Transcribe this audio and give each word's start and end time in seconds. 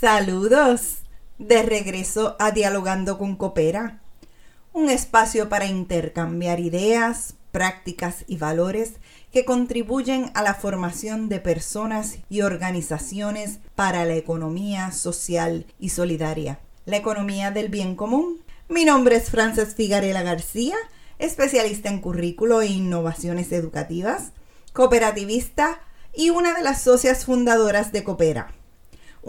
Saludos. 0.00 0.98
De 1.38 1.64
regreso 1.64 2.36
a 2.38 2.52
Dialogando 2.52 3.18
con 3.18 3.34
Coopera. 3.34 4.00
Un 4.72 4.90
espacio 4.90 5.48
para 5.48 5.66
intercambiar 5.66 6.60
ideas, 6.60 7.34
prácticas 7.50 8.22
y 8.28 8.36
valores 8.36 8.92
que 9.32 9.44
contribuyen 9.44 10.30
a 10.34 10.44
la 10.44 10.54
formación 10.54 11.28
de 11.28 11.40
personas 11.40 12.18
y 12.28 12.42
organizaciones 12.42 13.58
para 13.74 14.04
la 14.04 14.14
economía 14.14 14.92
social 14.92 15.66
y 15.80 15.88
solidaria, 15.88 16.60
la 16.84 16.96
economía 16.96 17.50
del 17.50 17.68
bien 17.68 17.96
común. 17.96 18.40
Mi 18.68 18.84
nombre 18.84 19.16
es 19.16 19.30
Frances 19.30 19.74
Figarela 19.74 20.22
García, 20.22 20.76
especialista 21.18 21.88
en 21.88 22.00
currículo 22.00 22.62
e 22.62 22.68
innovaciones 22.68 23.50
educativas, 23.50 24.30
cooperativista 24.72 25.80
y 26.14 26.30
una 26.30 26.54
de 26.54 26.62
las 26.62 26.82
socias 26.82 27.24
fundadoras 27.24 27.90
de 27.90 28.04
Coopera, 28.04 28.54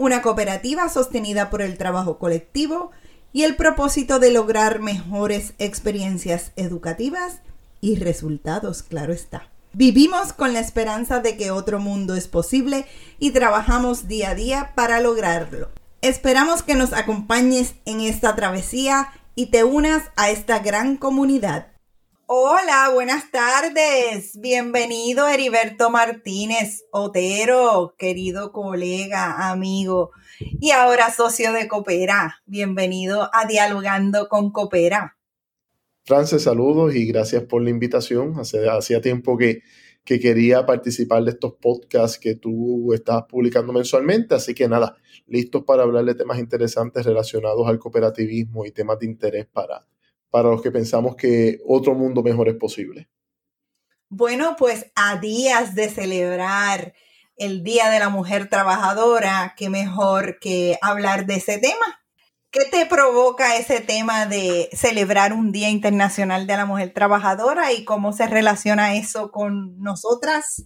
una 0.00 0.22
cooperativa 0.22 0.88
sostenida 0.88 1.50
por 1.50 1.60
el 1.60 1.76
trabajo 1.76 2.18
colectivo 2.18 2.90
y 3.34 3.42
el 3.42 3.54
propósito 3.54 4.18
de 4.18 4.30
lograr 4.30 4.80
mejores 4.80 5.52
experiencias 5.58 6.52
educativas 6.56 7.40
y 7.82 7.96
resultados, 7.96 8.82
claro 8.82 9.12
está. 9.12 9.50
Vivimos 9.74 10.32
con 10.32 10.54
la 10.54 10.60
esperanza 10.60 11.20
de 11.20 11.36
que 11.36 11.50
otro 11.50 11.80
mundo 11.80 12.14
es 12.14 12.28
posible 12.28 12.86
y 13.18 13.32
trabajamos 13.32 14.08
día 14.08 14.30
a 14.30 14.34
día 14.34 14.72
para 14.74 15.00
lograrlo. 15.00 15.68
Esperamos 16.00 16.62
que 16.62 16.74
nos 16.74 16.94
acompañes 16.94 17.74
en 17.84 18.00
esta 18.00 18.34
travesía 18.34 19.12
y 19.34 19.50
te 19.50 19.64
unas 19.64 20.04
a 20.16 20.30
esta 20.30 20.60
gran 20.60 20.96
comunidad. 20.96 21.66
Hola, 22.32 22.92
buenas 22.94 23.32
tardes. 23.32 24.38
Bienvenido 24.40 25.26
Heriberto 25.26 25.90
Martínez, 25.90 26.84
Otero, 26.92 27.96
querido 27.98 28.52
colega, 28.52 29.50
amigo 29.50 30.12
y 30.38 30.70
ahora 30.70 31.10
socio 31.10 31.52
de 31.52 31.66
Coopera. 31.66 32.40
Bienvenido 32.46 33.28
a 33.32 33.46
Dialogando 33.46 34.28
con 34.28 34.52
Coopera. 34.52 35.18
Frances, 36.04 36.44
saludos 36.44 36.94
y 36.94 37.04
gracias 37.06 37.42
por 37.42 37.64
la 37.64 37.70
invitación. 37.70 38.34
Hacía 38.36 39.00
tiempo 39.00 39.36
que, 39.36 39.62
que 40.04 40.20
quería 40.20 40.64
participar 40.64 41.24
de 41.24 41.32
estos 41.32 41.54
podcasts 41.54 42.16
que 42.16 42.36
tú 42.36 42.92
estás 42.92 43.24
publicando 43.28 43.72
mensualmente, 43.72 44.36
así 44.36 44.54
que 44.54 44.68
nada, 44.68 44.96
listos 45.26 45.64
para 45.64 45.82
hablar 45.82 46.04
de 46.04 46.14
temas 46.14 46.38
interesantes 46.38 47.04
relacionados 47.04 47.66
al 47.66 47.80
cooperativismo 47.80 48.66
y 48.66 48.70
temas 48.70 49.00
de 49.00 49.06
interés 49.06 49.46
para, 49.52 49.84
para 50.30 50.50
los 50.50 50.62
que 50.62 50.70
pensamos 50.70 51.16
que 51.16 51.58
otro 51.66 51.94
mundo 51.94 52.22
mejor 52.22 52.48
es 52.48 52.56
posible. 52.56 53.08
Bueno, 54.08 54.56
pues 54.58 54.90
a 54.94 55.20
días 55.20 55.74
de 55.74 55.88
celebrar 55.88 56.94
el 57.36 57.62
Día 57.62 57.88
de 57.90 57.98
la 57.98 58.08
Mujer 58.08 58.48
Trabajadora, 58.48 59.54
qué 59.56 59.70
mejor 59.70 60.38
que 60.40 60.78
hablar 60.82 61.26
de 61.26 61.36
ese 61.36 61.58
tema. 61.58 62.00
¿Qué 62.50 62.64
te 62.70 62.84
provoca 62.86 63.56
ese 63.56 63.80
tema 63.80 64.26
de 64.26 64.68
celebrar 64.72 65.32
un 65.32 65.52
Día 65.52 65.70
Internacional 65.70 66.48
de 66.48 66.56
la 66.56 66.66
Mujer 66.66 66.92
Trabajadora 66.92 67.72
y 67.72 67.84
cómo 67.84 68.12
se 68.12 68.26
relaciona 68.26 68.96
eso 68.96 69.30
con 69.30 69.78
nosotras? 69.78 70.64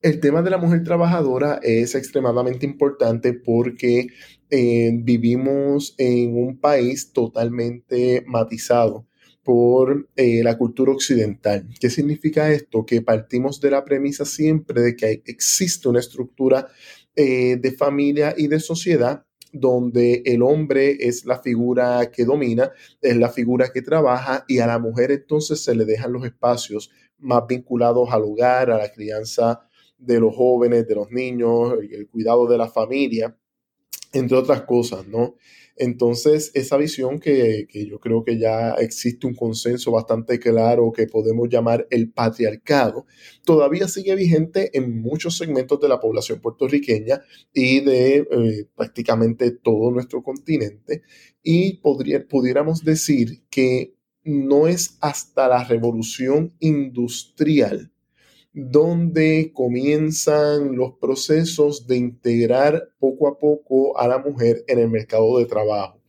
El 0.00 0.20
tema 0.20 0.40
de 0.40 0.50
la 0.50 0.56
mujer 0.56 0.82
trabajadora 0.84 1.60
es 1.62 1.94
extremadamente 1.94 2.64
importante 2.64 3.34
porque 3.34 4.06
eh, 4.50 4.90
vivimos 4.94 5.94
en 5.98 6.36
un 6.36 6.58
país 6.58 7.12
totalmente 7.12 8.22
matizado 8.26 9.06
por 9.42 10.08
eh, 10.16 10.42
la 10.42 10.58
cultura 10.58 10.92
occidental. 10.92 11.68
¿Qué 11.78 11.88
significa 11.88 12.50
esto? 12.50 12.84
Que 12.84 13.00
partimos 13.00 13.60
de 13.60 13.70
la 13.70 13.84
premisa 13.84 14.24
siempre 14.24 14.80
de 14.82 14.96
que 14.96 15.22
existe 15.24 15.88
una 15.88 16.00
estructura 16.00 16.66
eh, 17.14 17.56
de 17.56 17.70
familia 17.72 18.34
y 18.36 18.48
de 18.48 18.58
sociedad 18.60 19.24
donde 19.52 20.22
el 20.26 20.42
hombre 20.42 20.96
es 21.00 21.24
la 21.24 21.38
figura 21.38 22.10
que 22.10 22.24
domina, 22.24 22.72
es 23.00 23.16
la 23.16 23.30
figura 23.30 23.70
que 23.72 23.82
trabaja 23.82 24.44
y 24.48 24.58
a 24.58 24.66
la 24.66 24.78
mujer 24.78 25.12
entonces 25.12 25.62
se 25.62 25.74
le 25.74 25.84
dejan 25.84 26.12
los 26.12 26.24
espacios 26.24 26.90
más 27.18 27.44
vinculados 27.48 28.10
al 28.10 28.22
hogar, 28.22 28.70
a 28.70 28.78
la 28.78 28.92
crianza 28.92 29.60
de 29.96 30.20
los 30.20 30.34
jóvenes, 30.34 30.86
de 30.86 30.94
los 30.94 31.10
niños, 31.10 31.74
el 31.90 32.08
cuidado 32.08 32.46
de 32.46 32.58
la 32.58 32.68
familia, 32.68 33.36
entre 34.16 34.36
otras 34.36 34.62
cosas, 34.62 35.06
¿no? 35.06 35.36
Entonces, 35.78 36.52
esa 36.54 36.78
visión 36.78 37.18
que, 37.20 37.66
yo 37.70 38.00
creo 38.00 38.24
que 38.24 38.38
ya 38.38 38.72
existe 38.74 39.26
un 39.26 39.34
consenso 39.34 39.92
bastante 39.92 40.38
claro 40.38 40.90
que 40.90 41.06
podemos 41.06 41.48
llamar 41.50 41.86
el 41.90 42.10
patriarcado, 42.10 43.04
todavía 43.44 43.86
sigue 43.86 44.14
vigente 44.14 44.76
en 44.76 45.02
muchos 45.02 45.36
segmentos 45.36 45.78
de 45.80 45.88
la 45.88 46.00
población 46.00 46.40
puertorriqueña 46.40 47.20
y 47.52 47.80
de 47.80 48.16
eh, 48.16 48.68
prácticamente 48.74 49.50
todo 49.50 49.90
nuestro 49.90 50.22
continente. 50.22 51.02
Y 51.42 51.74
pudiéramos 51.74 52.82
decir 52.82 53.42
que 53.50 53.94
no 54.24 54.66
es 54.66 54.96
hasta 55.00 55.46
la 55.46 55.62
revolución 55.62 56.54
industrial 56.58 57.92
donde 58.58 59.52
comienzan 59.52 60.76
los 60.76 60.94
procesos 60.98 61.86
de 61.86 61.98
integrar 61.98 62.88
poco 62.98 63.28
a 63.28 63.38
poco 63.38 63.98
a 63.98 64.08
la 64.08 64.18
mujer 64.18 64.64
en 64.66 64.78
el 64.78 64.88
mercado 64.88 65.38
de 65.38 65.44
trabajo. 65.44 66.00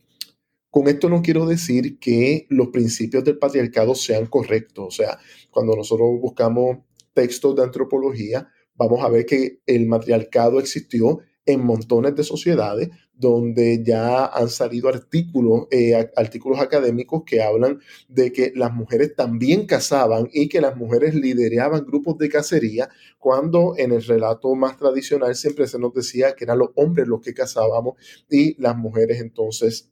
Con 0.70 0.88
esto 0.88 1.10
no 1.10 1.22
quiero 1.22 1.46
decir 1.46 2.00
que 2.00 2.48
los 2.50 2.70
principios 2.70 3.26
del 3.26 3.38
patriarcado 3.38 3.96
sean 3.96 4.28
correctos. 4.28 4.86
O 4.88 4.92
sea, 4.92 5.20
cuando 5.52 5.76
nosotros 5.76 6.08
buscamos 6.22 6.78
textos 7.14 7.54
de 7.54 7.64
antropología, 7.64 8.48
vamos 8.76 9.04
a 9.04 9.10
ver 9.10 9.26
que 9.26 9.60
el 9.66 9.86
matriarcado 9.86 10.62
existió 10.62 11.20
en 11.48 11.66
montones 11.66 12.16
de 12.16 12.24
sociedades 12.24 12.90
donde 13.14 13.84
ya 13.84 14.28
han 14.28 14.50
salido 14.50 14.90
artículos, 14.90 15.68
eh, 15.72 15.96
artículos 16.16 16.60
académicos 16.60 17.24
que 17.26 17.42
hablan 17.42 17.80
de 18.08 18.32
que 18.32 18.52
las 18.56 18.72
mujeres 18.72 19.16
también 19.16 19.66
cazaban 19.66 20.30
y 20.32 20.50
que 20.50 20.62
las 20.62 20.76
mujeres 20.76 21.16
lideraban 21.16 21.86
grupos 21.86 22.18
de 22.20 22.30
cacería, 22.30 22.90
cuando 23.18 23.74
en 23.78 23.92
el 23.92 24.04
relato 24.04 24.54
más 24.54 24.78
tradicional 24.78 25.36
siempre 25.36 25.68
se 25.68 25.80
nos 25.80 25.94
decía 25.94 26.36
que 26.36 26.44
eran 26.44 26.60
los 26.60 26.70
hombres 26.76 27.08
los 27.08 27.22
que 27.22 27.34
cazábamos 27.34 27.96
y 28.30 28.62
las 28.62 28.78
mujeres 28.78 29.20
entonces 29.20 29.90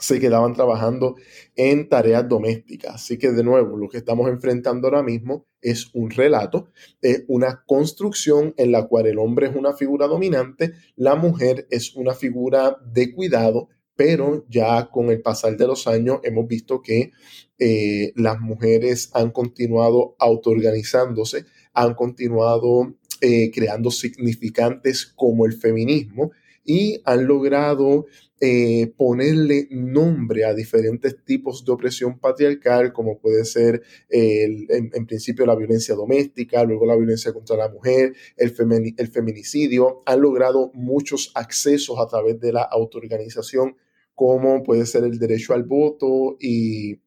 se 0.00 0.18
quedaban 0.18 0.54
trabajando 0.54 1.16
en 1.54 1.88
tareas 1.88 2.28
domésticas. 2.28 2.96
Así 2.96 3.18
que 3.18 3.30
de 3.30 3.44
nuevo, 3.44 3.76
lo 3.76 3.88
que 3.88 3.98
estamos 3.98 4.28
enfrentando 4.28 4.88
ahora 4.88 5.02
mismo 5.02 5.46
es 5.60 5.90
un 5.94 6.10
relato, 6.10 6.70
es 7.02 7.24
una 7.28 7.62
construcción 7.66 8.54
en 8.56 8.72
la 8.72 8.88
cual 8.88 9.06
el 9.06 9.18
hombre 9.18 9.48
es 9.48 9.54
una 9.54 9.74
figura 9.74 10.06
dominante, 10.06 10.72
la 10.96 11.14
mujer 11.14 11.66
es 11.70 11.94
una 11.94 12.14
figura 12.14 12.78
de 12.84 13.12
cuidado, 13.14 13.68
pero 13.94 14.46
ya 14.48 14.88
con 14.90 15.10
el 15.10 15.20
pasar 15.20 15.56
de 15.56 15.66
los 15.66 15.86
años 15.86 16.20
hemos 16.22 16.48
visto 16.48 16.80
que 16.80 17.12
eh, 17.58 18.12
las 18.16 18.40
mujeres 18.40 19.10
han 19.12 19.30
continuado 19.30 20.16
autoorganizándose, 20.18 21.44
han 21.74 21.94
continuado 21.94 22.94
eh, 23.20 23.50
creando 23.50 23.90
significantes 23.90 25.04
como 25.04 25.44
el 25.44 25.52
feminismo 25.52 26.30
y 26.64 27.02
han 27.04 27.26
logrado 27.26 28.06
eh, 28.40 28.92
ponerle 28.96 29.68
nombre 29.70 30.44
a 30.44 30.54
diferentes 30.54 31.24
tipos 31.24 31.64
de 31.64 31.72
opresión 31.72 32.18
patriarcal, 32.18 32.92
como 32.92 33.18
puede 33.18 33.44
ser 33.44 33.82
en, 34.08 35.06
principio 35.06 35.44
la 35.44 35.54
violencia 35.54 35.94
doméstica, 35.94 36.64
luego 36.64 36.86
la 36.86 36.96
violencia 36.96 37.32
contra 37.32 37.56
la 37.56 37.68
mujer, 37.68 38.14
el, 38.36 38.54
el 38.96 39.08
feminicidio. 39.08 40.02
Han 40.06 40.20
logrado 40.22 40.70
muchos 40.74 41.32
accesos 41.34 41.98
a 41.98 42.06
través 42.06 42.40
de 42.40 42.52
la 42.52 42.62
autoorganización, 42.62 43.76
como 44.14 44.62
puede 44.62 44.86
ser 44.86 45.04
el 45.04 45.18
derecho 45.18 45.54
al 45.54 45.64
voto 45.64 46.36
y 46.40 47.00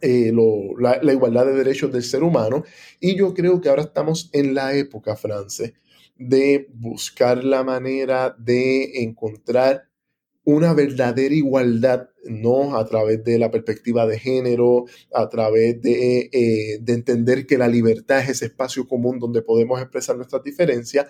eh, 0.00 0.30
la, 0.78 1.00
la, 1.02 1.12
igualdad 1.12 1.46
de 1.46 1.54
derechos 1.54 1.90
del 1.90 2.02
ser 2.02 2.22
humano. 2.22 2.64
Y 3.00 3.16
yo 3.16 3.32
creo 3.34 3.60
que 3.60 3.68
ahora 3.68 3.82
estamos 3.82 4.30
en 4.32 4.54
la 4.54 4.76
época, 4.76 5.16
France, 5.16 5.74
de 6.16 6.68
buscar 6.74 7.44
la 7.44 7.64
manera 7.64 8.36
de 8.38 9.02
encontrar 9.02 9.88
una 10.46 10.74
verdadera 10.74 11.34
igualdad, 11.34 12.08
¿no? 12.24 12.78
A 12.78 12.86
través 12.86 13.24
de 13.24 13.36
la 13.36 13.50
perspectiva 13.50 14.06
de 14.06 14.18
género, 14.18 14.84
a 15.12 15.28
través 15.28 15.82
de, 15.82 16.30
eh, 16.32 16.78
de 16.80 16.92
entender 16.92 17.46
que 17.46 17.58
la 17.58 17.66
libertad 17.66 18.20
es 18.20 18.28
ese 18.28 18.46
espacio 18.46 18.86
común 18.86 19.18
donde 19.18 19.42
podemos 19.42 19.80
expresar 19.80 20.16
nuestras 20.16 20.44
diferencias 20.44 21.08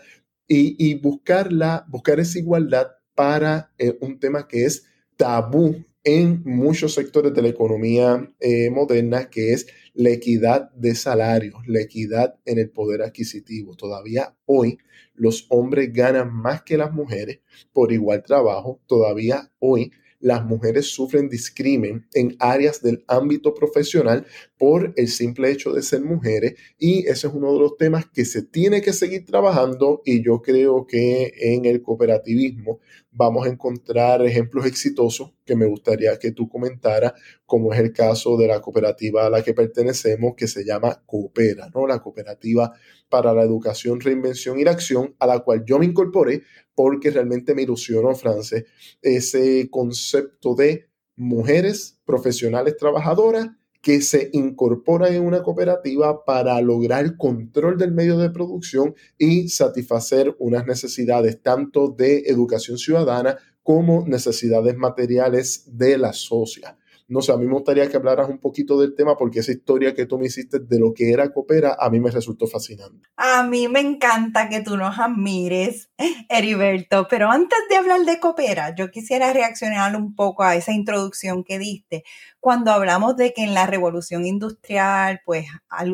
y, 0.49 0.95
buscarla, 1.01 1.85
buscar 1.89 2.19
esa 2.19 2.39
igualdad 2.39 2.87
para 3.15 3.75
eh, 3.79 3.99
un 4.01 4.19
tema 4.19 4.49
que 4.49 4.65
es 4.65 4.87
tabú 5.19 5.85
en 6.03 6.43
muchos 6.45 6.95
sectores 6.95 7.35
de 7.35 7.43
la 7.43 7.49
economía 7.49 8.33
eh, 8.41 8.71
moderna, 8.71 9.29
que 9.29 9.53
es 9.53 9.67
la 9.97 10.11
equidad 10.11 10.71
de 10.73 10.95
salarios, 10.95 11.67
la 11.67 11.81
equidad 11.81 12.39
en 12.45 12.59
el 12.59 12.71
poder 12.71 13.03
adquisitivo. 13.03 13.75
Todavía 13.77 14.37
hoy 14.45 14.79
los 15.15 15.47
hombres 15.49 15.91
ganan 15.93 16.33
más 16.33 16.63
que 16.63 16.77
las 16.77 16.93
mujeres 16.93 17.41
por 17.73 17.93
igual 17.93 18.23
trabajo. 18.23 18.81
Todavía 18.87 19.51
hoy 19.59 19.91
las 20.21 20.45
mujeres 20.45 20.87
sufren 20.87 21.29
discrimen 21.29 22.07
en 22.13 22.37
áreas 22.39 22.83
del 22.83 23.05
ámbito 23.09 23.55
profesional 23.55 24.27
por 24.59 24.95
el 24.97 25.09
simple 25.09 25.51
hecho 25.51 25.73
de 25.73 25.83
ser 25.83 26.03
mujeres 26.03 26.55
y 26.79 27.01
ese 27.07 27.27
es 27.27 27.35
uno 27.35 27.53
de 27.53 27.59
los 27.59 27.77
temas 27.77 28.07
que 28.07 28.25
se 28.25 28.43
tiene 28.43 28.81
que 28.81 28.93
seguir 28.93 29.27
trabajando 29.27 30.03
y 30.05 30.25
yo 30.25 30.41
creo 30.41 30.87
que 30.87 31.33
en 31.39 31.67
el 31.67 31.83
cooperativismo 31.83 32.81
vamos 33.11 33.47
a 33.47 33.51
encontrar 33.51 34.25
ejemplos 34.25 34.67
exitosos 34.67 35.33
que 35.45 35.57
me 35.57 35.67
gustaría 35.67 36.19
que 36.19 36.33
tú 36.33 36.49
comentaras, 36.49 37.15
como 37.47 37.73
es 37.73 37.81
el 37.81 37.93
caso 37.93 38.37
de 38.37 38.47
la 38.47 38.61
cooperativa 38.61 39.27
a 39.27 39.31
la 39.31 39.43
que 39.43 39.55
pertenecemos 39.55 40.35
que 40.37 40.47
se 40.47 40.65
llama 40.65 41.03
Coopera, 41.07 41.71
¿no? 41.75 41.87
La 41.87 42.01
cooperativa 42.01 42.73
para 43.09 43.33
la 43.33 43.43
educación, 43.43 44.01
reinvención 44.01 44.59
y 44.59 44.65
la 44.65 44.73
acción, 44.73 45.15
a 45.19 45.27
la 45.27 45.41
cual 45.41 45.65
yo 45.65 45.79
me 45.79 45.87
incorporé 45.87 46.43
porque 46.75 47.11
realmente 47.11 47.55
me 47.55 47.63
ilusionó, 47.63 48.15
Frances, 48.15 48.65
ese 49.01 49.69
concepto 49.71 50.55
de 50.55 50.91
mujeres 51.17 51.99
profesionales 52.05 52.77
trabajadoras 52.77 53.49
que 53.83 54.01
se 54.03 54.31
incorporan 54.33 55.15
en 55.15 55.25
una 55.25 55.43
cooperativa 55.43 56.25
para 56.25 56.61
lograr 56.61 57.17
control 57.17 57.79
del 57.79 57.93
medio 57.93 58.19
de 58.19 58.31
producción 58.31 58.95
y 59.19 59.49
satisfacer 59.49 60.35
unas 60.39 60.67
necesidades 60.67 61.41
tanto 61.43 61.89
de 61.89 62.25
educación 62.27 62.79
ciudadana 62.79 63.39
como 63.63 64.07
necesidades 64.07 64.77
materiales 64.77 65.65
de 65.67 65.99
la 65.99 66.13
sociedad. 66.13 66.79
No 67.09 67.23
sé, 67.23 67.31
a 67.33 67.37
mí 67.37 67.47
me 67.47 67.53
gustaría 67.53 67.89
que 67.89 67.97
hablaras 67.97 68.29
un 68.29 68.39
poquito 68.39 68.77
del 68.81 68.97
tema 68.97 69.17
porque 69.17 69.39
esa 69.39 69.53
historia 69.53 69.95
que 69.95 70.07
tú 70.07 70.19
me 70.19 70.27
hiciste 70.27 70.59
de 70.59 70.81
lo 70.81 70.93
que 70.93 71.13
era 71.13 71.33
Coopera 71.33 71.77
a 71.79 71.89
mí 71.89 72.01
me 72.01 72.11
resultó 72.11 72.49
fascinante. 72.49 73.09
A 73.17 73.45
mí 73.45 73.69
me 73.69 73.79
encanta 73.79 74.49
que 74.49 74.61
tú 74.61 74.77
nos 74.77 74.99
admires, 74.99 75.89
Heriberto, 76.29 77.07
pero 77.09 77.31
antes 77.31 77.59
de 77.71 77.77
hablar 77.77 78.01
de 78.01 78.19
Coopera, 78.19 78.75
yo 78.75 78.91
quisiera 78.91 79.33
reaccionar 79.33 79.95
un 79.95 80.17
poco 80.17 80.43
a 80.43 80.57
esa 80.57 80.73
introducción 80.73 81.45
que 81.45 81.61
diste 81.61 82.03
cuando 82.41 82.73
hablamos 82.73 83.17
de 83.17 83.33
que 83.33 83.45
en 83.45 83.55
la 83.55 83.67
revolución 83.67 84.27
industrial, 84.27 85.21
pues 85.25 85.47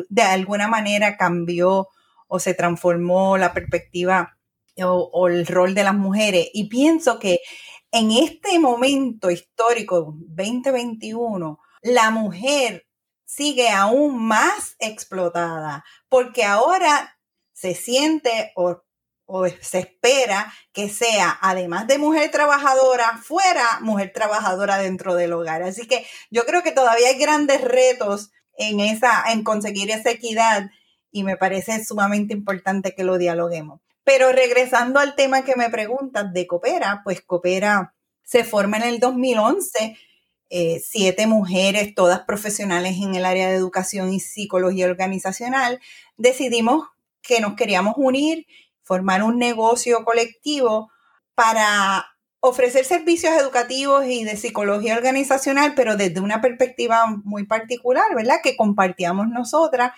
de 0.09 0.21
alguna 0.23 0.67
manera 0.67 1.15
cambió 1.17 1.89
o 2.27 2.39
se 2.39 2.55
transformó 2.55 3.37
la 3.37 3.53
perspectiva 3.53 4.39
o, 4.77 5.09
o 5.13 5.27
el 5.27 5.45
rol 5.45 5.75
de 5.75 5.83
las 5.83 5.95
mujeres. 5.95 6.49
Y 6.53 6.69
pienso 6.69 7.19
que 7.19 7.39
en 7.93 8.09
este 8.11 8.57
momento 8.57 9.29
histórico 9.29 10.15
2021, 10.17 11.59
la 11.83 12.09
mujer 12.09 12.87
sigue 13.23 13.69
aún 13.69 14.17
más 14.17 14.75
explotada 14.79 15.85
porque 16.09 16.43
ahora 16.43 17.19
se 17.53 17.75
siente 17.75 18.51
o, 18.55 18.81
se 19.61 19.79
espera 19.79 20.51
que 20.73 20.89
sea, 20.89 21.37
además 21.39 21.85
de 21.85 21.99
mujer 21.99 22.31
trabajadora, 22.31 23.19
fuera 23.19 23.79
mujer 23.81 24.11
trabajadora 24.11 24.79
dentro 24.79 25.13
del 25.13 25.33
hogar. 25.33 25.61
Así 25.61 25.87
que 25.87 26.03
yo 26.31 26.45
creo 26.45 26.63
que 26.63 26.71
todavía 26.71 27.09
hay 27.09 27.19
grandes 27.19 27.61
retos 27.61 28.31
en, 28.57 28.79
esa, 28.79 29.23
en 29.31 29.43
conseguir 29.43 29.91
esa 29.91 30.09
equidad 30.09 30.71
y 31.11 31.23
me 31.23 31.37
parece 31.37 31.83
sumamente 31.85 32.33
importante 32.33 32.95
que 32.95 33.03
lo 33.03 33.19
dialoguemos. 33.19 33.81
Pero 34.03 34.31
regresando 34.31 34.99
al 34.99 35.15
tema 35.15 35.43
que 35.43 35.55
me 35.55 35.69
preguntas 35.69 36.33
de 36.33 36.47
Coopera, 36.47 37.01
pues 37.03 37.21
Coopera 37.21 37.93
se 38.23 38.43
forma 38.43 38.77
en 38.77 38.83
el 38.83 38.99
2011. 38.99 39.97
Eh, 40.49 40.81
siete 40.85 41.25
mujeres, 41.25 41.95
todas 41.95 42.21
profesionales 42.21 42.97
en 43.01 43.15
el 43.15 43.25
área 43.25 43.49
de 43.49 43.55
educación 43.55 44.13
y 44.13 44.19
psicología 44.19 44.85
organizacional, 44.85 45.79
decidimos 46.17 46.87
que 47.23 47.41
nos 47.41 47.55
queríamos 47.55 47.95
unir, 47.97 48.45
formar 48.83 49.23
un 49.23 49.39
negocio 49.39 50.03
colectivo 50.05 50.91
para 51.33 52.05
ofrecer 52.45 52.83
servicios 52.83 53.33
educativos 53.33 54.05
y 54.05 54.25
de 54.25 54.35
psicología 54.35 54.95
organizacional, 54.97 55.73
pero 55.75 55.95
desde 55.95 56.19
una 56.19 56.41
perspectiva 56.41 57.05
muy 57.23 57.45
particular, 57.45 58.13
¿verdad? 58.13 58.41
Que 58.43 58.57
compartíamos 58.57 59.29
nosotras 59.29 59.93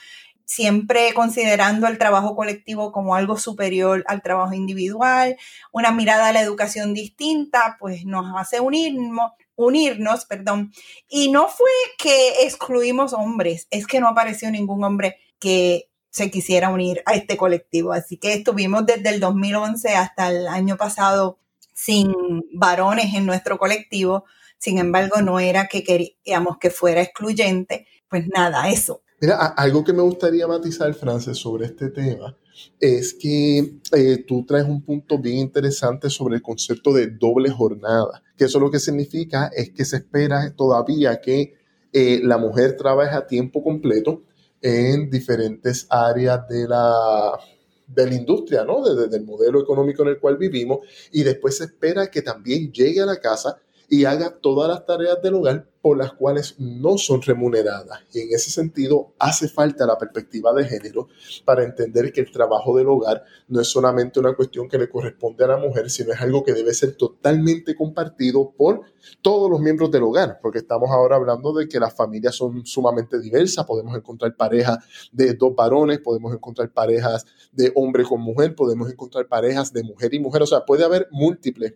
siempre 0.46 1.14
considerando 1.14 1.88
el 1.88 1.98
trabajo 1.98 2.36
colectivo 2.36 2.92
como 2.92 3.16
algo 3.16 3.38
superior 3.38 4.04
al 4.08 4.22
trabajo 4.22 4.54
individual, 4.54 5.38
una 5.72 5.92
mirada 5.92 6.28
a 6.30 6.34
la 6.34 6.42
educación 6.42 6.94
distinta, 6.94 7.78
pues 7.80 8.06
nos 8.06 8.26
hace 8.38 8.60
unirnos, 8.60 9.32
unirnos, 9.56 10.26
perdón. 10.26 10.72
Y 11.10 11.32
no 11.32 11.48
fue 11.50 11.72
que 11.98 12.44
excluimos 12.44 13.14
hombres, 13.14 13.68
es 13.72 13.88
que 13.88 14.00
no 14.00 14.08
apareció 14.08 14.52
ningún 14.52 14.84
hombre 14.84 15.18
que 15.40 15.90
se 16.12 16.32
quisiera 16.32 16.70
unir 16.70 17.02
a 17.06 17.14
este 17.16 17.36
colectivo. 17.36 17.92
Así 17.92 18.18
que 18.18 18.34
estuvimos 18.34 18.86
desde 18.86 19.10
el 19.10 19.20
2011 19.20 19.96
hasta 19.96 20.30
el 20.30 20.48
año 20.48 20.78
pasado 20.78 21.40
sin 21.74 22.14
varones 22.54 23.14
en 23.14 23.26
nuestro 23.26 23.58
colectivo. 23.58 24.24
Sin 24.58 24.78
embargo, 24.78 25.22
no 25.22 25.40
era 25.42 25.68
que 25.68 25.84
queríamos 25.84 26.58
que 26.58 26.70
fuera 26.70 27.02
excluyente. 27.02 27.86
Pues 28.08 28.28
nada, 28.28 28.70
eso. 28.70 29.02
Algo 29.32 29.84
que 29.84 29.94
me 29.94 30.02
gustaría 30.02 30.48
matizar, 30.48 30.94
Frances, 30.94 31.38
sobre 31.38 31.66
este 31.66 31.90
tema 31.90 32.36
es 32.80 33.14
que 33.14 33.80
eh, 33.92 34.24
tú 34.26 34.46
traes 34.46 34.66
un 34.66 34.82
punto 34.82 35.20
bien 35.20 35.38
interesante 35.38 36.10
sobre 36.10 36.36
el 36.36 36.42
concepto 36.42 36.94
de 36.94 37.08
doble 37.08 37.50
jornada, 37.50 38.24
que 38.38 38.46
eso 38.46 38.60
lo 38.60 38.72
que 38.72 38.80
significa 38.80 39.50
es 39.54 39.72
que 39.72 39.86
se 39.86 39.98
espera 39.98 40.54
todavía 40.56 41.20
que 41.20 41.54
eh, 41.92 42.22
la 42.24 42.38
mujer 42.38 42.76
trabaje 42.78 43.16
a 43.16 43.28
tiempo 43.28 43.64
completo 43.64 44.24
en 44.62 45.10
diferentes 45.10 45.86
áreas 45.90 46.48
de 46.48 46.68
la, 46.68 47.40
de 47.88 48.08
la 48.08 48.16
industria, 48.16 48.64
¿no? 48.64 48.86
El 48.88 49.26
modelo 49.26 49.62
económico 49.62 50.04
en 50.04 50.10
el 50.10 50.20
cual 50.20 50.38
vivimos, 50.38 50.80
y 51.12 51.24
después 51.24 51.58
se 51.58 51.66
espera 51.66 52.08
que 52.08 52.22
también 52.22 52.72
llegue 52.72 53.02
a 53.02 53.06
la 53.06 53.18
casa 53.18 53.58
y 53.90 54.06
haga 54.06 54.38
todas 54.40 54.70
las 54.70 54.86
tareas 54.86 55.22
del 55.22 55.36
hogar 55.36 55.68
por 55.86 55.98
las 55.98 56.14
cuales 56.14 56.56
no 56.58 56.98
son 56.98 57.22
remuneradas. 57.22 58.00
Y 58.12 58.22
en 58.22 58.30
ese 58.34 58.50
sentido 58.50 59.14
hace 59.20 59.48
falta 59.48 59.86
la 59.86 60.00
perspectiva 60.00 60.52
de 60.52 60.66
género 60.66 61.10
para 61.46 61.64
entender 61.64 62.12
que 62.12 62.22
el 62.22 62.32
trabajo 62.32 62.76
del 62.76 62.88
hogar 62.88 63.24
no 63.48 63.62
es 63.62 63.68
solamente 63.68 64.20
una 64.20 64.34
cuestión 64.34 64.68
que 64.68 64.80
le 64.80 64.90
corresponde 64.90 65.44
a 65.44 65.50
la 65.50 65.58
mujer, 65.58 65.92
sino 65.92 66.12
es 66.12 66.20
algo 66.20 66.44
que 66.44 66.54
debe 66.54 66.74
ser 66.74 66.96
totalmente 66.96 67.76
compartido 67.76 68.52
por 68.58 68.82
todos 69.22 69.48
los 69.48 69.60
miembros 69.60 69.92
del 69.92 70.02
hogar, 70.02 70.40
porque 70.42 70.58
estamos 70.58 70.90
ahora 70.90 71.18
hablando 71.18 71.54
de 71.54 71.68
que 71.68 71.80
las 71.80 71.94
familias 71.94 72.34
son 72.34 72.66
sumamente 72.66 73.20
diversas, 73.20 73.64
podemos 73.66 73.96
encontrar 73.96 74.36
parejas 74.36 74.80
de 75.12 75.36
dos 75.36 75.56
varones, 75.56 76.00
podemos 76.00 76.34
encontrar 76.34 76.72
parejas 76.72 77.28
de 77.52 77.72
hombre 77.76 78.04
con 78.06 78.22
mujer, 78.22 78.56
podemos 78.56 78.92
encontrar 78.92 79.28
parejas 79.28 79.72
de 79.72 79.84
mujer 79.84 80.16
y 80.16 80.20
mujer, 80.20 80.42
o 80.42 80.48
sea, 80.48 80.66
puede 80.66 80.84
haber 80.84 81.08
múltiples 81.12 81.76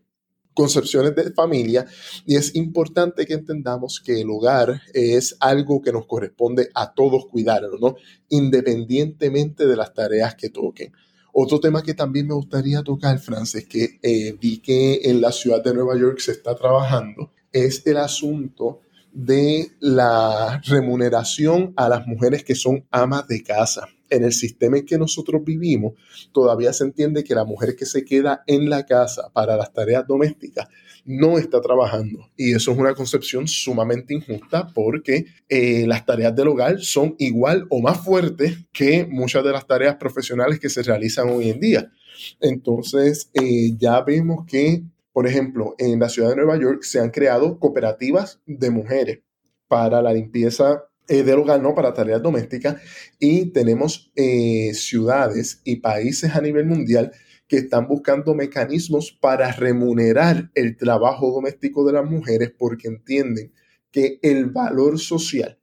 concepciones 0.54 1.16
de 1.16 1.32
familia 1.32 1.86
y 2.26 2.36
es 2.36 2.56
importante 2.56 3.26
que 3.26 3.34
entendamos 3.34 4.02
que 4.04 4.22
el 4.22 4.30
hogar 4.30 4.82
es 4.94 5.38
algo 5.40 5.82
que 5.82 5.92
nos 5.92 6.06
corresponde 6.06 6.70
a 6.74 6.94
todos 6.94 7.28
cuidarlo, 7.28 7.78
¿no? 7.80 7.96
Independientemente 8.30 9.68
de 9.68 9.76
las 9.76 9.94
tareas 9.94 10.36
que 10.36 10.50
toquen. 10.50 10.92
Otro 11.32 11.60
tema 11.60 11.84
que 11.84 11.94
también 11.94 12.28
me 12.28 12.34
gustaría 12.34 12.82
tocar, 12.82 13.20
Francis, 13.20 13.68
que 13.68 14.00
eh, 14.02 14.36
vi 14.40 14.58
que 14.58 15.02
en 15.04 15.22
la 15.22 15.32
ciudad 15.32 15.64
de 15.64 15.74
Nueva 15.74 15.98
York 15.98 16.20
se 16.20 16.32
está 16.32 16.56
trabajando, 16.56 17.32
es 17.52 17.86
el 17.86 17.98
asunto 17.98 18.82
de 19.14 19.72
la 19.80 20.62
remuneración 20.66 21.74
a 21.76 21.88
las 21.90 22.06
mujeres 22.08 22.44
que 22.44 22.56
son 22.56 22.86
amas 22.92 23.28
de 23.28 23.44
casa 23.44 23.88
en 24.10 24.24
el 24.24 24.34
sistema 24.34 24.78
en 24.78 24.86
que 24.86 24.98
nosotros 24.98 25.44
vivimos, 25.44 25.94
todavía 26.32 26.74
se 26.74 26.84
entiende 26.84 27.24
que 27.24 27.36
la 27.36 27.46
mujer 27.46 27.76
que 27.76 27.86
se 27.86 28.04
queda 28.06 28.44
en 28.48 28.70
la 28.70 28.86
casa 28.86 29.30
para 29.34 29.56
las 29.56 29.74
tareas 29.74 30.06
domésticas 30.08 30.68
no 31.06 31.38
está 31.38 31.62
trabajando. 31.62 32.30
Y 32.38 32.54
eso 32.54 32.72
es 32.72 32.78
una 32.78 32.94
concepción 32.94 33.48
sumamente 33.48 34.14
injusta 34.14 34.68
porque 34.74 35.26
eh, 35.48 35.86
las 35.88 36.06
tareas 36.06 36.36
del 36.36 36.50
hogar 36.50 36.80
son 36.80 37.16
igual 37.18 37.66
o 37.70 37.82
más 37.82 38.04
fuertes 38.04 38.58
que 38.72 39.06
muchas 39.06 39.44
de 39.44 39.52
las 39.52 39.66
tareas 39.66 39.96
profesionales 39.96 40.60
que 40.60 40.70
se 40.70 40.84
realizan 40.84 41.30
hoy 41.30 41.50
en 41.50 41.60
día. 41.60 41.92
Entonces, 42.40 43.32
eh, 43.34 43.76
ya 43.78 44.02
vemos 44.02 44.46
que, 44.46 44.84
por 45.12 45.28
ejemplo, 45.28 45.76
en 45.78 46.00
la 46.00 46.10
ciudad 46.10 46.30
de 46.30 46.36
Nueva 46.36 46.60
York 46.60 46.84
se 46.84 47.00
han 47.00 47.10
creado 47.10 47.60
cooperativas 47.60 48.42
de 48.46 48.70
mujeres 48.70 49.20
para 49.68 50.02
la 50.02 50.14
limpieza 50.14 50.89
eh, 51.10 51.24
del 51.24 51.40
hogar, 51.40 51.62
¿no? 51.62 51.76
Para 51.76 51.94
tareas 51.94 52.22
domésticas. 52.22 52.82
Y 53.20 53.48
tenemos 53.48 54.12
eh, 54.16 54.72
ciudades 54.74 55.62
y 55.64 55.78
países 55.78 56.36
a 56.36 56.42
nivel 56.42 56.66
mundial 56.66 57.12
que 57.48 57.58
están 57.58 57.88
buscando 57.88 58.36
mecanismos 58.36 59.12
para 59.12 59.52
remunerar 59.52 60.52
el 60.54 60.78
trabajo 60.78 61.32
doméstico 61.32 61.84
de 61.84 61.94
las 61.94 62.06
mujeres 62.06 62.54
porque 62.58 62.88
entienden 62.88 63.52
que 63.92 64.20
el 64.22 64.46
valor 64.46 65.00
social 65.00 65.60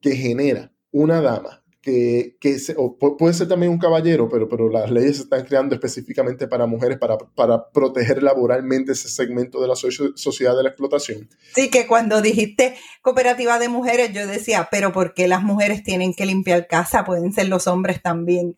que 0.00 0.14
genera 0.14 0.72
una 0.90 1.22
dama 1.22 1.59
que, 1.82 2.36
que 2.40 2.58
puede 3.18 3.34
ser 3.34 3.48
también 3.48 3.72
un 3.72 3.78
caballero, 3.78 4.28
pero, 4.28 4.48
pero 4.48 4.68
las 4.68 4.90
leyes 4.90 5.16
se 5.16 5.22
están 5.22 5.44
creando 5.44 5.74
específicamente 5.74 6.46
para 6.46 6.66
mujeres 6.66 6.98
para, 6.98 7.16
para 7.16 7.70
proteger 7.70 8.22
laboralmente 8.22 8.92
ese 8.92 9.08
segmento 9.08 9.60
de 9.62 9.68
la 9.68 9.74
sociedad 9.76 10.56
de 10.56 10.62
la 10.62 10.68
explotación. 10.68 11.28
Sí, 11.54 11.70
que 11.70 11.86
cuando 11.86 12.20
dijiste 12.20 12.74
cooperativa 13.00 13.58
de 13.58 13.68
mujeres, 13.68 14.12
yo 14.12 14.26
decía, 14.26 14.68
pero 14.70 14.92
¿por 14.92 15.14
qué 15.14 15.26
las 15.26 15.42
mujeres 15.42 15.82
tienen 15.82 16.12
que 16.12 16.26
limpiar 16.26 16.66
casa? 16.66 17.04
Pueden 17.04 17.32
ser 17.32 17.48
los 17.48 17.66
hombres 17.66 18.02
también. 18.02 18.54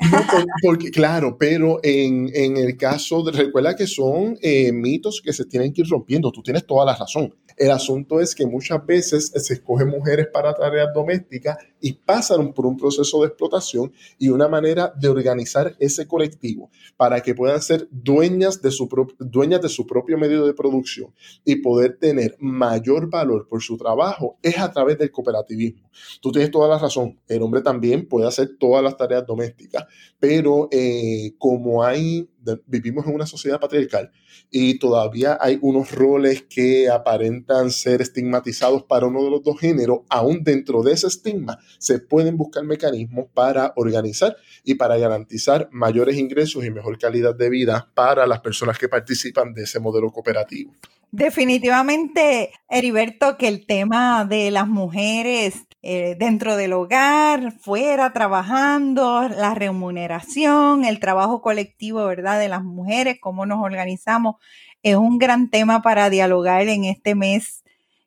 porque, 0.62 0.90
claro, 0.90 1.36
pero 1.38 1.78
en, 1.82 2.28
en, 2.34 2.56
el 2.56 2.76
caso 2.76 3.22
de, 3.22 3.32
recuerda 3.32 3.76
que 3.76 3.86
son 3.86 4.36
eh, 4.42 4.72
mitos 4.72 5.22
que 5.24 5.32
se 5.32 5.44
tienen 5.44 5.72
que 5.72 5.82
ir 5.82 5.88
rompiendo, 5.88 6.32
tú 6.32 6.42
tienes 6.42 6.66
toda 6.66 6.84
la 6.84 6.96
razón. 6.96 7.34
El 7.56 7.70
asunto 7.70 8.20
es 8.20 8.34
que 8.34 8.46
muchas 8.46 8.84
veces 8.84 9.30
se 9.34 9.54
escogen 9.54 9.88
mujeres 9.88 10.26
para 10.32 10.54
tareas 10.54 10.88
domésticas 10.94 11.58
y 11.80 11.92
pasan 11.92 12.52
por 12.52 12.66
un 12.66 12.76
proceso 12.76 13.11
de 13.20 13.28
explotación 13.28 13.92
y 14.18 14.30
una 14.30 14.48
manera 14.48 14.92
de 14.98 15.08
organizar 15.08 15.76
ese 15.78 16.06
colectivo 16.06 16.70
para 16.96 17.20
que 17.20 17.34
puedan 17.34 17.60
ser 17.60 17.88
dueñas 17.90 18.62
de 18.62 18.70
su, 18.70 18.88
dueñas 19.18 19.60
de 19.60 19.68
su 19.68 19.86
propio 19.86 20.18
medio 20.18 20.46
de 20.46 20.54
producción 20.54 21.14
y 21.44 21.56
poder 21.56 21.98
tener 21.98 22.36
mayor 22.38 23.10
valor 23.10 23.46
por 23.48 23.62
su 23.62 23.76
trabajo 23.76 24.38
es 24.42 24.58
a 24.58 24.72
través 24.72 24.98
del 24.98 25.10
cooperativismo. 25.10 25.90
Tú 26.20 26.32
tienes 26.32 26.50
toda 26.50 26.68
la 26.68 26.78
razón, 26.78 27.18
el 27.28 27.42
hombre 27.42 27.62
también 27.62 28.08
puede 28.08 28.26
hacer 28.26 28.56
todas 28.58 28.82
las 28.82 28.96
tareas 28.96 29.26
domésticas, 29.26 29.84
pero 30.18 30.68
eh, 30.70 31.34
como 31.38 31.84
hay 31.84 32.28
vivimos 32.66 33.06
en 33.06 33.14
una 33.14 33.26
sociedad 33.26 33.60
patriarcal 33.60 34.10
y 34.50 34.78
todavía 34.78 35.38
hay 35.40 35.58
unos 35.62 35.92
roles 35.92 36.42
que 36.42 36.88
aparentan 36.88 37.70
ser 37.70 38.02
estigmatizados 38.02 38.82
para 38.84 39.06
uno 39.06 39.24
de 39.24 39.30
los 39.30 39.42
dos 39.42 39.58
géneros, 39.58 40.00
aún 40.08 40.42
dentro 40.44 40.82
de 40.82 40.92
ese 40.92 41.06
estigma 41.06 41.58
se 41.78 41.98
pueden 41.98 42.36
buscar 42.36 42.64
mecanismos 42.64 43.26
para 43.32 43.72
organizar 43.76 44.36
y 44.64 44.74
para 44.74 44.96
garantizar 44.96 45.68
mayores 45.72 46.16
ingresos 46.16 46.64
y 46.64 46.70
mejor 46.70 46.98
calidad 46.98 47.34
de 47.34 47.50
vida 47.50 47.90
para 47.94 48.26
las 48.26 48.40
personas 48.40 48.78
que 48.78 48.88
participan 48.88 49.54
de 49.54 49.64
ese 49.64 49.80
modelo 49.80 50.10
cooperativo. 50.10 50.72
Definitivamente, 51.12 52.52
Heriberto, 52.70 53.36
que 53.36 53.46
el 53.46 53.66
tema 53.66 54.24
de 54.24 54.50
las 54.50 54.66
mujeres 54.66 55.66
eh, 55.82 56.16
dentro 56.18 56.56
del 56.56 56.72
hogar, 56.72 57.52
fuera, 57.52 58.14
trabajando, 58.14 59.28
la 59.28 59.52
remuneración, 59.52 60.86
el 60.86 61.00
trabajo 61.00 61.42
colectivo, 61.42 62.06
¿verdad? 62.06 62.40
De 62.40 62.48
las 62.48 62.64
mujeres, 62.64 63.18
cómo 63.20 63.44
nos 63.44 63.62
organizamos, 63.62 64.36
es 64.82 64.96
un 64.96 65.18
gran 65.18 65.50
tema 65.50 65.82
para 65.82 66.08
dialogar 66.08 66.66
en 66.68 66.84
este 66.84 67.14
mes 67.14 67.62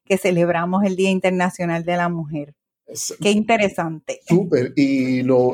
que 0.05 0.17
celebramos 0.17 0.83
el 0.83 0.95
Día 0.95 1.11
Internacional 1.11 1.85
de 1.85 1.97
la 1.97 2.09
Mujer. 2.09 2.55
Qué 3.19 3.31
interesante. 3.31 4.19
Súper. 4.27 4.73
Y 4.75 5.23
lo, 5.23 5.53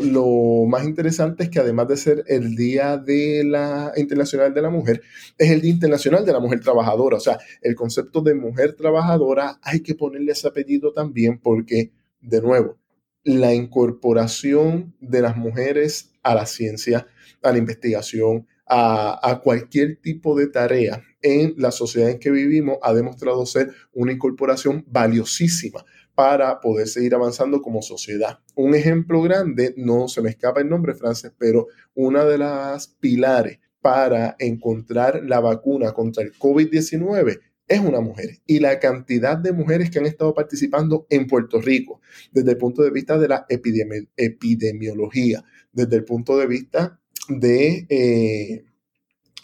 más 0.67 0.83
interesante 0.83 1.43
es 1.43 1.49
que 1.49 1.59
además 1.59 1.87
de 1.87 1.97
ser 1.97 2.23
el 2.27 2.55
Día 2.55 2.97
de 2.97 3.43
la 3.45 3.93
Internacional 3.95 4.53
de 4.53 4.61
la 4.61 4.69
Mujer, 4.69 5.01
es 5.37 5.49
el 5.49 5.61
Día 5.61 5.71
Internacional 5.71 6.25
de 6.25 6.33
la 6.33 6.39
Mujer 6.39 6.59
Trabajadora. 6.59 7.17
O 7.17 7.21
sea, 7.21 7.39
el 7.61 7.75
concepto 7.75 8.21
de 8.21 8.35
mujer 8.35 8.73
trabajadora 8.73 9.59
hay 9.61 9.81
que 9.81 9.95
ponerle 9.95 10.33
ese 10.33 10.47
apellido 10.47 10.91
también 10.91 11.39
porque, 11.39 11.93
de 12.19 12.41
nuevo, 12.41 12.77
la 13.23 13.53
incorporación 13.53 14.95
de 14.99 15.21
las 15.21 15.37
mujeres 15.37 16.11
a 16.23 16.35
la 16.35 16.45
ciencia, 16.45 17.07
a 17.41 17.51
la 17.51 17.57
investigación, 17.57 18.47
a, 18.67 19.19
a 19.29 19.41
cualquier 19.41 20.01
tipo 20.01 20.37
de 20.37 20.47
tarea 20.47 21.01
en 21.21 21.53
la 21.57 21.71
sociedad 21.71 22.09
en 22.09 22.19
que 22.19 22.31
vivimos 22.31 22.77
ha 22.81 22.93
demostrado 22.93 23.45
ser 23.45 23.71
una 23.93 24.11
incorporación 24.11 24.83
valiosísima 24.87 25.85
para 26.15 26.59
poder 26.59 26.87
seguir 26.87 27.15
avanzando 27.15 27.61
como 27.61 27.81
sociedad. 27.81 28.39
Un 28.55 28.75
ejemplo 28.75 29.21
grande, 29.21 29.73
no 29.77 30.07
se 30.07 30.21
me 30.21 30.29
escapa 30.29 30.61
el 30.61 30.69
nombre, 30.69 30.95
Frances, 30.95 31.31
pero 31.37 31.67
una 31.95 32.25
de 32.25 32.37
las 32.37 32.87
pilares 32.87 33.59
para 33.81 34.35
encontrar 34.39 35.21
la 35.25 35.39
vacuna 35.39 35.91
contra 35.91 36.23
el 36.23 36.33
COVID-19 36.33 37.39
es 37.67 37.79
una 37.79 38.01
mujer. 38.01 38.39
Y 38.45 38.59
la 38.59 38.79
cantidad 38.79 39.37
de 39.37 39.53
mujeres 39.53 39.89
que 39.89 39.99
han 39.99 40.05
estado 40.05 40.33
participando 40.33 41.07
en 41.09 41.25
Puerto 41.27 41.61
Rico, 41.61 42.01
desde 42.31 42.51
el 42.51 42.57
punto 42.57 42.83
de 42.83 42.91
vista 42.91 43.17
de 43.17 43.29
la 43.29 43.45
epidemiología, 43.47 45.43
desde 45.71 45.95
el 45.95 46.03
punto 46.03 46.37
de 46.37 46.47
vista 46.47 46.99
de... 47.29 47.85
Eh, 47.89 48.65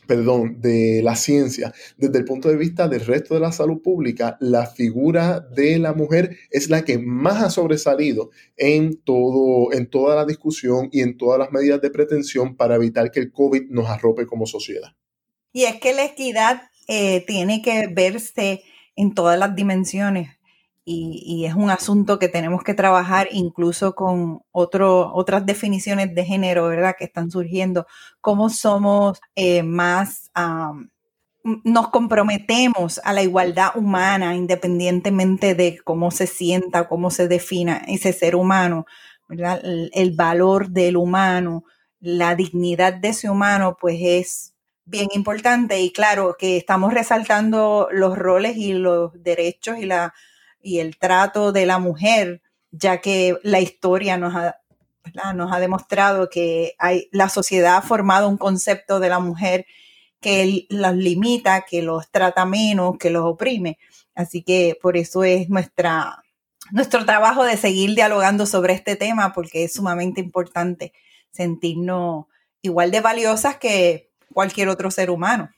perdón, 0.08 0.62
de 0.62 1.02
la 1.04 1.16
ciencia, 1.16 1.74
desde 1.98 2.18
el 2.20 2.26
punto 2.26 2.50
de 2.50 2.56
vista 2.56 2.88
del 2.88 3.06
resto 3.06 3.34
de 3.34 3.42
la 3.42 3.52
salud 3.52 3.82
pública, 3.82 4.38
la 4.40 4.66
figura 4.66 5.40
de 5.40 5.78
la 5.78 5.94
mujer 5.94 6.38
es 6.50 6.70
la 6.70 6.84
que 6.84 6.98
más 6.98 7.44
ha 7.44 7.50
sobresalido 7.50 8.32
en 8.56 8.98
todo, 9.04 9.74
en 9.74 9.90
toda 9.90 10.16
la 10.16 10.26
discusión 10.26 10.90
y 10.92 11.02
en 11.02 11.18
todas 11.18 11.40
las 11.40 11.52
medidas 11.52 11.82
de 11.82 11.92
pretensión 11.92 12.56
para 12.56 12.76
evitar 12.76 13.12
que 13.12 13.20
el 13.20 13.32
COVID 13.32 13.70
nos 13.70 13.90
arrope 13.90 14.26
como 14.26 14.46
sociedad. 14.46 14.96
Y 15.52 15.64
es 15.64 15.76
que 15.76 15.94
la 15.94 16.06
equidad 16.06 16.62
eh, 16.88 17.24
tiene 17.28 17.62
que 17.62 17.88
verse 17.88 18.64
en 18.96 19.14
todas 19.14 19.38
las 19.38 19.56
dimensiones 19.56 20.37
y, 20.90 21.46
es 21.46 21.54
un 21.54 21.70
asunto 21.70 22.18
que 22.18 22.30
tenemos 22.30 22.64
que 22.64 22.74
trabajar 22.74 23.28
incluso 23.32 23.94
con 23.94 24.42
otras 24.52 25.46
definiciones 25.46 26.16
de 26.16 26.24
género, 26.24 26.68
¿verdad? 26.68 26.96
Que 26.98 27.04
están 27.04 27.30
surgiendo, 27.30 27.86
cómo 28.22 28.50
somos 28.50 29.20
eh, 29.36 29.64
más, 29.64 30.32
nos 31.44 31.90
comprometemos 31.90 33.02
a 33.04 33.12
la 33.12 33.22
igualdad 33.22 33.76
humana 33.76 34.34
independientemente 34.36 35.56
de 35.56 35.78
cómo 35.84 36.10
se 36.10 36.26
sienta, 36.26 36.88
cómo 36.88 37.12
se 37.12 37.28
defina 37.28 37.82
ese 37.88 38.14
ser 38.14 38.38
humano, 38.38 38.86
¿verdad? 39.28 39.62
el 39.64 40.12
valor 40.16 40.70
del 40.70 40.96
humano, 40.96 41.66
la 42.00 42.34
dignidad 42.36 42.94
de 42.94 43.10
ese 43.10 43.30
humano, 43.30 43.76
pues 43.80 43.98
es 44.00 44.54
bien 44.86 45.10
importante 45.14 45.82
y 45.82 45.92
claro 45.92 46.38
que 46.40 46.56
estamos 46.56 46.94
resaltando 46.94 47.90
los 47.92 48.18
roles 48.18 48.56
y 48.56 48.72
los 48.72 49.12
derechos 49.22 49.80
y 49.80 49.86
la 49.86 50.14
y 50.62 50.80
el 50.80 50.98
trato 50.98 51.52
de 51.52 51.66
la 51.66 51.80
mujer, 51.80 52.42
ya 52.72 53.02
que 53.02 53.38
la 53.44 53.60
historia 53.60 54.18
nos 54.18 54.36
ha, 54.36 54.58
nos 55.34 55.52
ha 55.54 55.60
demostrado 55.60 56.30
que 56.30 56.76
hay, 56.80 57.10
la 57.12 57.30
sociedad 57.30 57.78
ha 57.78 57.82
formado 57.82 58.28
un 58.28 58.38
concepto 58.38 59.00
de 59.00 59.10
la 59.10 59.20
mujer 59.20 59.66
que 60.20 60.66
los 60.70 60.96
limita, 60.96 61.62
que 61.62 61.82
los 61.82 62.10
trata 62.12 62.46
menos, 62.46 62.98
que 62.98 63.10
los 63.10 63.24
oprime. 63.24 63.78
Así 64.16 64.42
que 64.44 64.78
por 64.82 64.98
eso 64.98 65.24
es 65.24 65.50
nuestra, 65.50 66.24
nuestro 66.72 67.06
trabajo 67.06 67.44
de 67.44 67.58
seguir 67.58 67.94
dialogando 67.96 68.46
sobre 68.46 68.74
este 68.74 68.96
tema, 68.96 69.34
porque 69.34 69.66
es 69.66 69.74
sumamente 69.74 70.22
importante 70.22 70.94
sentirnos 71.32 72.26
igual 72.62 72.92
de 72.92 73.02
valiosas 73.02 73.58
que 73.58 74.12
cualquier 74.34 74.70
otro 74.70 74.92
ser 74.92 75.12
humano. 75.12 75.50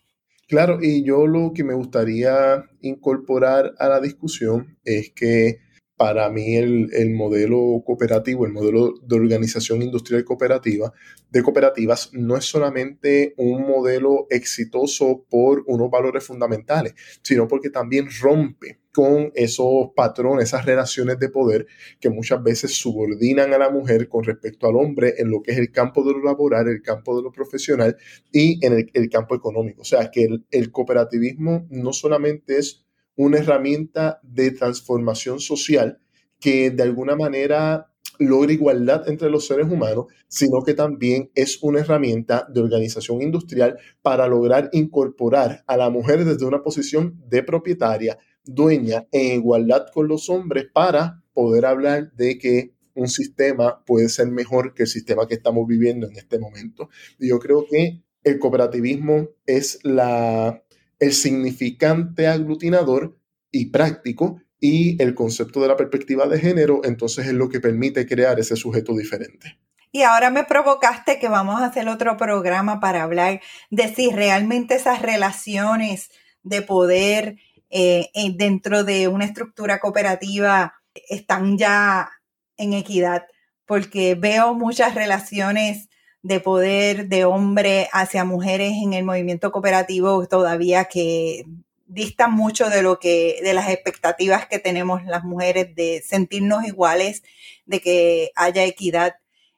Claro, 0.50 0.80
y 0.82 1.04
yo 1.04 1.28
lo 1.28 1.54
que 1.54 1.64
me 1.64 1.76
gustaría 1.76 2.66
incorporar 2.82 3.76
a 3.78 3.88
la 3.88 4.02
discusión 4.02 4.80
es 4.84 5.12
que 5.12 5.60
para 5.96 6.28
mí 6.32 6.56
el, 6.56 7.14
modelo 7.14 7.84
cooperativo, 7.86 8.48
el 8.48 8.52
modelo 8.52 8.96
de 9.04 9.16
organización 9.16 9.84
industrial 9.84 10.26
cooperativa, 10.26 10.92
de 11.30 11.44
cooperativas, 11.44 12.10
no 12.14 12.36
es 12.36 12.46
solamente 12.46 13.36
un 13.38 13.62
modelo 13.62 14.26
exitoso 14.32 15.24
por 15.30 15.64
unos 15.68 15.92
valores 15.92 16.24
fundamentales, 16.24 16.96
sino 17.22 17.48
porque 17.48 17.70
también 17.70 18.08
rompe 18.20 18.79
con 18.94 19.32
esos 19.36 19.90
patrones, 19.96 20.46
esas 20.46 20.66
relaciones 20.66 21.20
de 21.20 21.30
poder 21.30 21.68
que 22.00 22.10
muchas 22.10 22.42
veces 22.42 22.76
subordinan 22.76 23.54
a 23.54 23.58
la 23.58 23.70
mujer 23.70 24.10
con 24.10 24.24
respecto 24.24 24.68
al 24.68 24.76
hombre 24.76 25.16
en 25.18 25.30
lo 25.30 25.42
que 25.42 25.52
es 25.52 25.58
el 25.58 25.72
campo 25.72 26.04
de 26.04 26.14
lo 26.14 26.24
laboral, 26.24 26.68
el 26.68 26.82
campo 26.82 27.16
de 27.16 27.24
lo 27.24 27.32
profesional 27.32 27.98
y 28.32 28.64
en 28.66 28.90
el, 28.94 29.10
campo 29.10 29.36
económico. 29.36 29.82
O 29.82 29.86
sea, 29.86 30.10
que 30.12 30.28
el, 30.52 30.72
cooperativismo 30.72 31.68
no 31.70 31.94
solamente 31.94 32.58
es 32.58 32.86
una 33.16 33.40
herramienta 33.40 34.20
de 34.24 34.52
transformación 34.52 35.40
social 35.40 36.00
que 36.40 36.72
de 36.72 36.84
alguna 36.84 37.16
manera 37.16 37.92
logra 38.18 38.52
igualdad 38.52 39.08
entre 39.08 39.30
los 39.30 39.48
seres 39.48 39.68
humanos, 39.70 40.08
sino 40.28 40.62
que 40.64 40.74
también 40.74 41.32
es 41.36 41.62
una 41.62 41.80
herramienta 41.80 42.48
de 42.50 42.62
organización 42.62 43.22
industrial 43.22 43.78
para 44.02 44.28
lograr 44.28 44.70
incorporar 44.74 45.64
a 45.68 45.78
la 45.78 45.90
mujer 45.90 46.26
desde 46.26 46.46
una 46.46 46.62
posición 46.62 47.22
de 47.28 47.44
propietaria 47.44 48.18
dueña 48.46 49.08
en 49.12 49.40
igualdad 49.40 49.88
con 49.94 50.08
los 50.08 50.30
hombres 50.30 50.66
para 50.74 51.24
poder 51.34 51.66
hablar 51.66 52.12
de 52.14 52.38
que 52.38 52.74
un 52.96 53.08
sistema 53.08 53.84
puede 53.86 54.10
ser 54.10 54.28
mejor 54.28 54.74
que 54.74 54.84
el 54.84 54.90
sistema 54.90 55.28
que 55.28 55.36
estamos 55.36 55.68
viviendo 55.68 56.08
en 56.08 56.18
este 56.18 56.40
momento. 56.40 56.90
Y 57.18 57.30
yo 57.30 57.40
creo 57.40 57.66
que 57.70 58.02
el 58.24 58.40
cooperativismo 58.40 59.30
es 59.46 59.80
la, 59.84 60.64
el 61.00 61.14
significante 61.14 62.28
aglutinador 62.28 63.18
y 63.52 63.68
práctico 63.68 64.42
y 64.60 65.02
el 65.02 65.16
concepto 65.16 65.62
de 65.62 65.70
la 65.70 65.78
perspectiva 65.78 66.28
de 66.28 66.40
género, 66.40 66.82
entonces 66.84 67.28
es 67.28 67.34
lo 67.34 67.50
que 67.50 67.62
permite 67.62 68.06
crear 68.06 68.40
ese 68.40 68.56
sujeto 68.56 68.96
diferente. 68.96 69.58
Y 69.92 70.04
ahora 70.04 70.30
me 70.30 70.44
provocaste 70.44 71.18
que 71.18 71.30
vamos 71.30 71.62
a 71.62 71.68
hacer 71.68 71.88
otro 71.88 72.18
programa 72.18 72.80
para 72.80 73.04
hablar 73.04 73.42
de 73.72 73.88
si 73.88 74.12
realmente 74.12 74.76
esas 74.76 75.02
relaciones 75.02 76.12
de 76.44 76.62
poder 76.62 77.38
eh, 77.70 78.10
dentro 78.36 78.84
de 78.84 79.08
una 79.08 79.26
estructura 79.26 79.80
cooperativa 79.80 80.74
están 81.10 81.58
ya 81.58 82.10
en 82.58 82.74
equidad, 82.74 83.26
porque 83.66 84.16
veo 84.16 84.54
muchas 84.54 84.96
relaciones 84.96 85.90
de 86.22 86.40
poder 86.40 87.08
de 87.08 87.26
hombre 87.26 87.88
hacia 87.94 88.26
mujeres 88.26 88.74
en 88.84 88.94
el 88.94 89.06
movimiento 89.06 89.52
cooperativo 89.52 90.28
todavía 90.28 90.86
que 90.86 91.46
distan 91.86 92.34
mucho 92.34 92.70
de 92.70 92.84
lo 92.84 93.00
que, 93.00 93.40
de 93.42 93.54
las 93.54 93.70
expectativas 93.70 94.48
que 94.48 94.60
tenemos 94.60 95.04
las 95.06 95.24
mujeres 95.24 95.74
de 95.76 96.04
sentirnos 96.06 96.66
iguales, 96.66 97.24
de 97.66 97.82
que 97.82 98.32
haya 98.36 98.64
equidad 98.64 99.16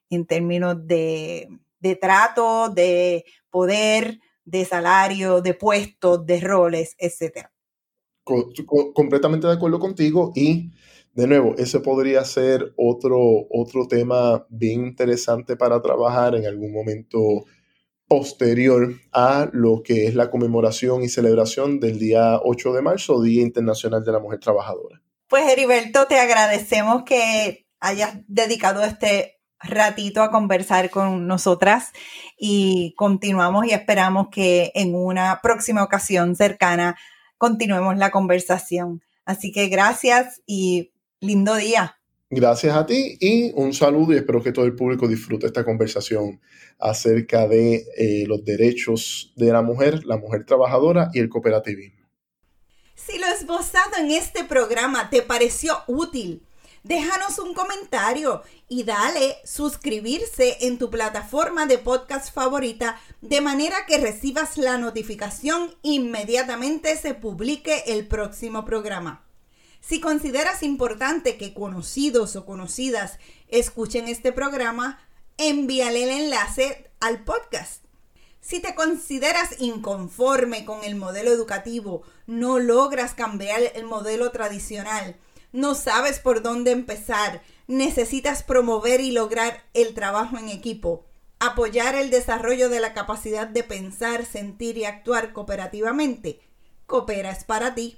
en 0.09 0.25
términos 0.25 0.87
de, 0.87 1.49
de 1.79 1.95
trato, 1.95 2.69
de 2.69 3.25
poder, 3.49 4.19
de 4.45 4.65
salario, 4.65 5.41
de 5.41 5.53
puestos, 5.53 6.25
de 6.25 6.39
roles, 6.39 6.95
completamente 8.23 9.47
de 9.47 9.53
acuerdo 9.53 9.79
contigo 9.79 10.31
y 10.35 10.71
de 11.13 11.27
nuevo, 11.27 11.55
ese 11.57 11.81
podría 11.81 12.23
ser 12.23 12.73
otro, 12.77 13.19
otro 13.49 13.87
tema 13.87 14.45
bien 14.49 14.85
interesante 14.85 15.57
para 15.57 15.81
trabajar 15.81 16.35
en 16.35 16.45
algún 16.45 16.71
momento 16.71 17.45
posterior 18.07 18.93
a 19.11 19.49
lo 19.51 19.83
que 19.83 20.07
es 20.07 20.15
la 20.15 20.29
conmemoración 20.29 21.03
y 21.03 21.09
celebración 21.09 21.79
del 21.79 21.99
día 21.99 22.39
8 22.43 22.73
de 22.73 22.81
marzo, 22.81 23.21
Día 23.21 23.41
Internacional 23.41 24.03
de 24.05 24.11
la 24.11 24.19
Mujer 24.19 24.39
Trabajadora. 24.39 25.01
Pues 25.27 25.49
Heriberto, 25.49 26.07
te 26.07 26.19
agradecemos 26.19 27.03
que 27.03 27.67
hayas 27.79 28.19
dedicado 28.27 28.83
este 28.83 29.41
ratito 29.59 30.23
a 30.23 30.31
conversar 30.31 30.89
con 30.89 31.27
nosotras 31.27 31.91
y 32.37 32.93
continuamos 32.97 33.65
y 33.65 33.71
esperamos 33.71 34.27
que 34.29 34.71
en 34.75 34.95
una 34.95 35.39
próxima 35.41 35.83
ocasión 35.83 36.35
cercana 36.35 36.97
continuemos 37.41 37.97
la 37.97 38.11
conversación. 38.11 39.01
Así 39.25 39.51
que 39.51 39.67
gracias 39.67 40.43
y 40.45 40.91
lindo 41.21 41.55
día. 41.55 41.97
Gracias 42.29 42.75
a 42.75 42.85
ti 42.85 43.17
y 43.19 43.51
un 43.55 43.73
saludo 43.73 44.13
y 44.13 44.17
espero 44.17 44.43
que 44.43 44.51
todo 44.51 44.65
el 44.65 44.75
público 44.75 45.07
disfrute 45.07 45.47
esta 45.47 45.65
conversación 45.65 46.39
acerca 46.77 47.47
de 47.47 47.83
eh, 47.97 48.25
los 48.27 48.45
derechos 48.45 49.33
de 49.37 49.51
la 49.51 49.63
mujer, 49.63 50.05
la 50.05 50.17
mujer 50.17 50.45
trabajadora 50.45 51.09
y 51.13 51.19
el 51.19 51.29
cooperativismo. 51.29 52.05
Si 52.93 53.17
lo 53.17 53.25
esbozado 53.25 53.97
en 53.99 54.11
este 54.11 54.43
programa 54.43 55.09
te 55.09 55.23
pareció 55.23 55.73
útil, 55.87 56.43
déjanos 56.83 57.39
un 57.39 57.53
comentario 57.53 58.43
y 58.67 58.83
dale 58.83 59.37
suscribirse 59.43 60.57
en 60.61 60.77
tu 60.77 60.89
plataforma 60.89 61.65
de 61.65 61.77
podcast 61.77 62.33
favorita 62.33 62.99
de 63.21 63.41
manera 63.41 63.85
que 63.85 63.97
recibas 63.97 64.57
la 64.57 64.77
notificación 64.77 65.75
inmediatamente 65.83 66.97
se 66.97 67.13
publique 67.13 67.83
el 67.87 68.07
próximo 68.07 68.65
programa. 68.65 69.23
Si 69.79 69.99
consideras 69.99 70.63
importante 70.63 71.37
que 71.37 71.53
conocidos 71.53 72.35
o 72.35 72.45
conocidas 72.45 73.17
escuchen 73.47 74.07
este 74.07 74.31
programa, 74.31 74.99
envíale 75.37 76.03
el 76.03 76.09
enlace 76.25 76.91
al 76.99 77.23
podcast. 77.23 77.83
Si 78.41 78.59
te 78.59 78.73
consideras 78.73 79.59
inconforme 79.59 80.65
con 80.65 80.83
el 80.83 80.95
modelo 80.95 81.31
educativo, 81.31 82.03
no 82.25 82.59
logras 82.59 83.13
cambiar 83.13 83.61
el 83.75 83.85
modelo 83.85 84.31
tradicional, 84.31 85.15
no 85.51 85.75
sabes 85.75 86.19
por 86.19 86.41
dónde 86.41 86.71
empezar, 86.71 87.41
necesitas 87.67 88.43
promover 88.43 89.01
y 89.01 89.11
lograr 89.11 89.63
el 89.73 89.93
trabajo 89.93 90.37
en 90.37 90.49
equipo, 90.49 91.05
apoyar 91.39 91.95
el 91.95 92.09
desarrollo 92.09 92.69
de 92.69 92.79
la 92.79 92.93
capacidad 92.93 93.47
de 93.47 93.63
pensar, 93.63 94.25
sentir 94.25 94.77
y 94.77 94.85
actuar 94.85 95.33
cooperativamente, 95.33 96.39
Coopera 96.91 97.31
es 97.31 97.45
para 97.45 97.73
ti. 97.73 97.97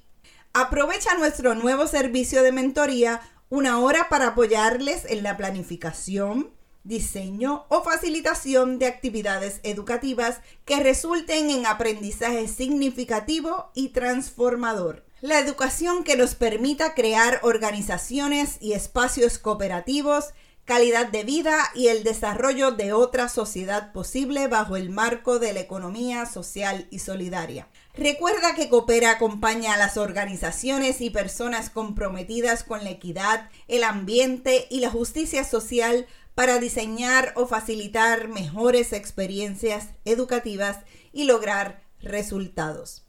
Aprovecha 0.54 1.18
nuestro 1.18 1.56
nuevo 1.56 1.88
servicio 1.88 2.44
de 2.44 2.52
mentoría, 2.52 3.22
una 3.50 3.80
hora 3.80 4.08
para 4.08 4.28
apoyarles 4.28 5.06
en 5.06 5.24
la 5.24 5.36
planificación, 5.36 6.52
diseño 6.84 7.66
o 7.70 7.82
facilitación 7.82 8.78
de 8.78 8.86
actividades 8.86 9.62
educativas 9.64 10.42
que 10.64 10.80
resulten 10.80 11.50
en 11.50 11.66
aprendizaje 11.66 12.48
significativo 12.48 13.72
y 13.74 13.90
transformador. 13.90 15.04
La 15.24 15.40
educación 15.40 16.04
que 16.04 16.18
nos 16.18 16.36
permita 16.36 16.96
crear 16.96 17.40
organizaciones 17.44 18.58
y 18.60 18.74
espacios 18.74 19.38
cooperativos, 19.38 20.34
calidad 20.66 21.08
de 21.08 21.24
vida 21.24 21.58
y 21.74 21.88
el 21.88 22.04
desarrollo 22.04 22.72
de 22.72 22.92
otra 22.92 23.30
sociedad 23.30 23.94
posible 23.94 24.50
bajo 24.50 24.76
el 24.76 24.90
marco 24.90 25.40
de 25.40 25.54
la 25.54 25.62
economía 25.62 26.26
social 26.26 26.88
y 26.92 27.00
solidaria. 27.00 27.70
Recuerda 27.94 28.54
que 28.54 28.68
Coopera 28.68 29.12
acompaña 29.12 29.76
a 29.76 29.78
las 29.78 29.96
organizaciones 29.96 31.00
y 31.00 31.10
personas 31.10 31.70
comprometidas 31.70 32.66
con 32.66 32.84
la 32.84 32.90
equidad, 32.90 33.50
el 33.70 33.86
ambiente 33.86 34.68
y 34.70 34.82
la 34.82 34.90
justicia 34.90 35.46
social 35.46 36.06
para 36.36 36.60
diseñar 36.60 37.32
o 37.38 37.48
facilitar 37.48 38.28
mejores 38.28 38.92
experiencias 38.92 39.88
educativas 40.04 40.80
y 41.14 41.24
lograr 41.24 41.82
resultados. 42.02 43.04